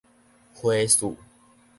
[0.55, 1.15] 花絮